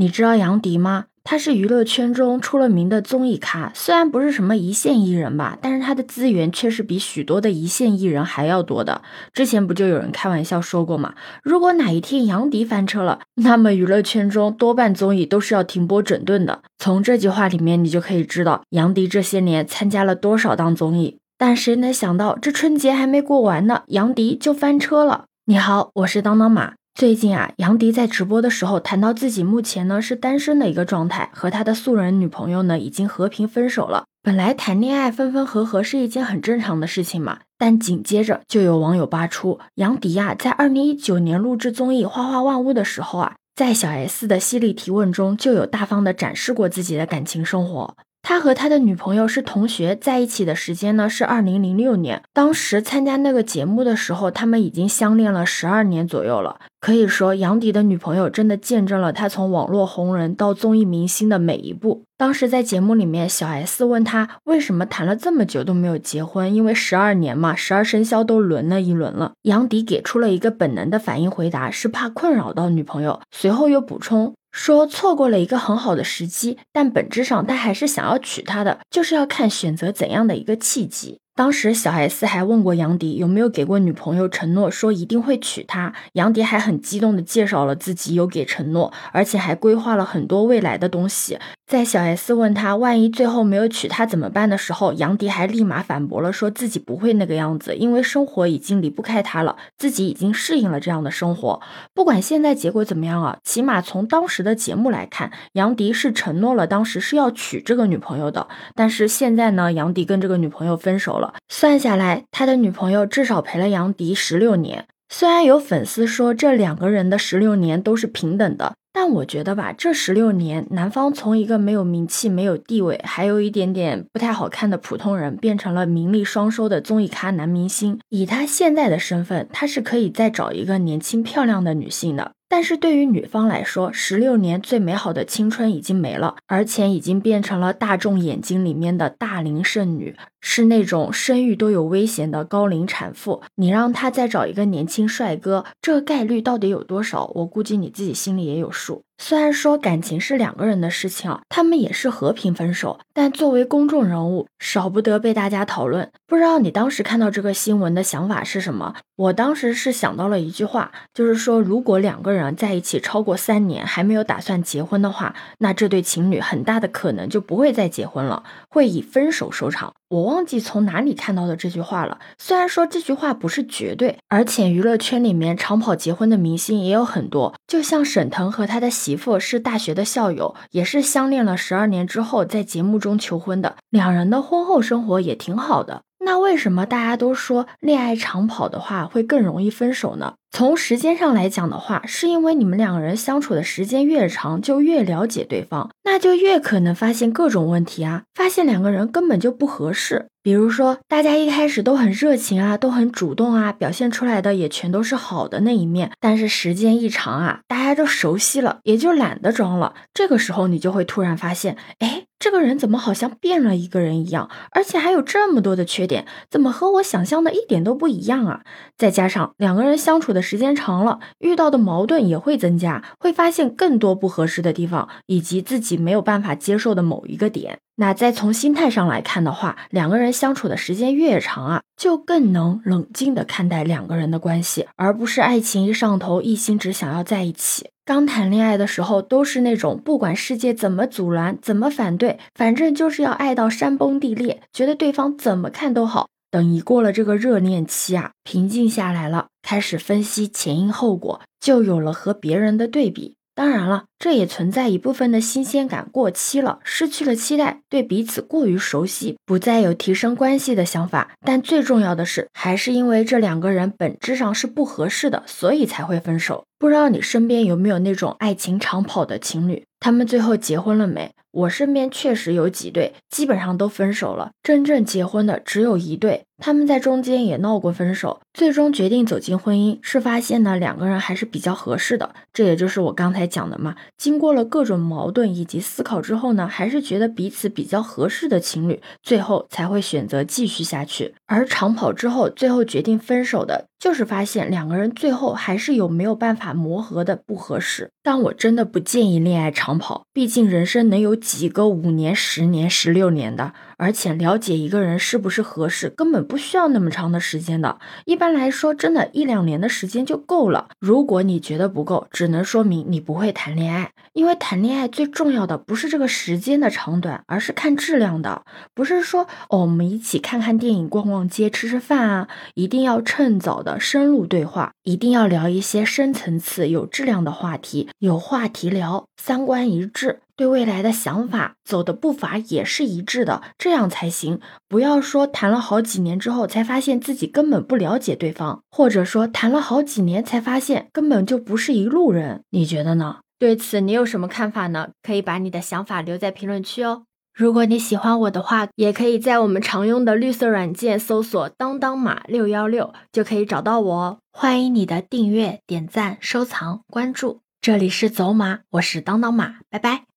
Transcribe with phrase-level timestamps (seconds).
[0.00, 1.06] 你知道杨迪吗？
[1.24, 9.02] 他是娱乐圈中出了名的综艺咖，虽然不是什么一线艺人吧，但是他的资源却是比许多的一线艺人还要多的。
[9.32, 11.14] 之前不就有人开玩笑说过吗？
[11.42, 16.60] 如果哪一天杨迪翻车了，那么娱乐圈中多半综艺都是要停播整顿的。
[16.78, 21.18] 从这句话里面，你就可以知道杨迪这些年参加了多少档综艺。
[21.36, 25.24] 但谁能想到，这春节还没过完呢，杨迪就翻车了。
[25.46, 26.77] 你好，我是当当马。
[26.98, 34.02] 最近啊，杨迪在直播的时候谈到自己目前呢是单身的一个状态，和他的素人女朋友呢已经和平分手了。
[34.20, 47.94] 本来谈恋爱分分合合是一件很正常的事情嘛，但紧接着就有网友扒出，杨迪呀在二零一九年录制综艺《花花万物》的时候啊，在小 S 的犀利提问中就有大方的展示过自己的感情生活。
[48.20, 52.22] 他和他的女朋友是同学，在一起的时间呢是二零零六年。
[52.32, 56.58] 当时参加那个节目的时候，他们已经相恋了十二年左右了。
[56.80, 62.04] 可以说，杨迪的女朋友真的见证了他从网络红人到综艺明星的每一步。
[62.16, 69.32] 当时在节目里面，小 S 问他为什么谈了这么久都没有结婚，因为十二年嘛，十二生肖都轮了一轮了。
[69.42, 73.20] 杨迪给出了一个本能的反应回答，是怕困扰到女朋友。
[73.30, 74.34] 随后又补充。
[74.50, 81.20] 说错过了一个很好的时机，但本质上他还是想要娶她的，就是要看选择怎样的一个契机。
[81.38, 85.92] 当时小 S 还问过杨迪有没有给过女朋友承诺，说一定会娶她。
[86.14, 91.38] 杨迪还很激动的介绍了自己有给承诺，而且还规划了很多未来的东西。
[91.68, 101.60] 在小 S 问他万一最后没有娶她怎么办的时候，杨迪还立马反驳了，说自己不会那个样子，因为生活已经离不开她了，自己已经适应了这样的生活。
[101.94, 108.48] 不管现在结果怎么样啊，起码从当时的节目来看，杨迪是承诺了当时是要娶这个女朋友的。
[108.74, 114.86] 但是现在呢，杨迪跟这个女朋友分手了算下来，他的女朋友至少陪了杨迪十六年。
[115.10, 127.98] 虽然有粉丝说这两个人的十六年都是平等的，但我觉得吧，这十六年，男方从一个没有名气、没有地位，还有一点点不太好看的普通人，变成了名利双收的综艺咖男明星。
[128.10, 132.32] 以他现在的身份，他是可以再找一个年轻漂亮的女性的。
[132.50, 143.42] 但是对于女方来说，十六年最美好的青春已经没了，而且已经变成了大众眼睛里面的大龄剩女，是那种生育都有危险的高龄产妇。
[143.56, 147.30] 你让她再找一个年轻帅哥，这个概率到底有多少？
[147.34, 149.02] 我估计你自己心里也有数。
[149.20, 156.08] 虽然说感情是两个人的事情啊，他们也是和平分手，但作为公众人物，少不得被大家讨论。
[156.28, 158.94] 不知道你当时看到这个新闻的想法是什么？
[159.16, 169.94] 我当时是想到了一句话，就是说，如果两个人在一起超过三年还没有打算结婚的话，那这对情侣很大的可能就不会再结婚了，会以分手收场。
[170.08, 172.18] 我忘记从哪里看到的这句话了。
[172.38, 186.02] 虽然说这句话不是绝对，而且娱乐圈里面长跑结婚的明星也有很多，就像沈腾和他的媳妇是大学的校友，也是相恋了十二年之后在节目中求婚的，两人的婚后生活也挺好的。
[186.28, 190.34] 那为什么大家都说恋爱长跑的话会更容易分手呢？
[190.50, 200.26] 从时间上来讲的话，是因为你们两个人相处的时间越长，就越了解对方，那就越可能发现各种问题啊，发现两个人根本就不合适。
[200.48, 209.92] 比如说，大家一开始都很热情啊，都很主动啊，表现出来的也全都是好的那一面，但是时间一长啊，大家都熟悉了，也就懒得装了。
[210.14, 212.24] 这个时候，你就会突然发现，哎。
[212.38, 218.60] 这个人怎么好像变了一个人一样，而且还有这么多的缺点，怎么和我想象的一点都不一样啊？
[218.96, 227.80] 再加上两个人相处的时间长了，遇到的矛盾也会增加，会发现更多不合适的地方，以及自己没有办法接受的某一个点。
[228.00, 237.90] 那再从心态上来看的话，两个人相处的时间越长啊，就更能冷静的看待两个人的关系，而不是爱情一上头，一心只想要在一起。
[238.04, 246.28] 刚谈恋爱的时候，都是那种不管世界怎么阻拦、怎么反对，反正就是要爱到山崩地裂，觉得对方怎么看都好。
[246.52, 253.34] 等一过了这个热恋期啊，平静下来了，开始分析前因后果，就有了和别人的对比。
[253.58, 261.32] 当然了，这也存在一部分的新鲜感过期了，失去了期待，对彼此过于熟悉，不再有提升关系的想法。
[261.44, 266.62] 但最重要的是，还是因为这两个人本质上是不合适的，所以才会分手。
[266.78, 269.82] 不知道你身边有没有那种爱情长跑的情侣？
[269.98, 271.32] 他们最后结婚了没？
[271.50, 276.44] 我身边确实有几对，基本上都分手了，真正结婚的只有一对。
[276.60, 282.34] 他们在中间也闹过分手，最终决定走进婚姻，是发现呢两个人还是比较合适的。
[282.52, 283.94] 这也就是我刚才讲的嘛。
[284.16, 291.32] 经过了各种矛盾以及思考之后呢，还是觉得彼此比较合适的情侣，最后才会选择继续下去。
[291.46, 298.10] 而长跑之后，最后决定分手的，就是发现两个人最后还是有没有办法磨合的不合适。
[298.24, 303.72] 但我真的不建议恋爱长跑，毕竟人生能有几个五年、十年、十六年的？
[303.96, 307.98] 而且了解一个人是不是合适，根本不需要那么长的时间的。
[308.26, 310.88] 一般来说，真的一两年的时间就够了。
[311.00, 314.12] 如果你觉得不够，只能说明你不会谈恋爱。
[314.34, 318.62] 因为谈恋爱最重要的不是这个时间的长短，而是看质量的。
[318.94, 330.38] 不是说哦，我们一起看看电影、逛逛街、吃吃饭啊，一定要趁早的深入对话，一定要聊一些深层次、有质量的话题，有话题聊，三观一致。
[330.58, 334.58] 对未来的想法走的步伐也是一致的，这样才行。
[334.88, 342.64] 不要说谈了好几年之后才发现自己根本不了解对方，或者说谈了好几年才发现根本就不是一路人。
[342.70, 343.36] 你觉得呢？
[343.56, 345.10] 对此你有什么看法呢？
[345.22, 347.22] 可以把你的想法留在评论区哦。
[347.54, 354.38] 如果你喜欢我的话，也可以在我们常用的绿色软件搜索“当当马六幺六”就可以找到我哦。
[354.52, 357.60] 欢迎你的订阅、点赞、收藏、关注。
[357.80, 360.24] 这里是走马，我是当当马，拜拜。